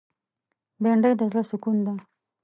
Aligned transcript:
بېنډۍ 0.81 1.13
د 1.19 1.21
زړه 1.29 1.41
سکون 1.49 1.77
ده 1.85 1.93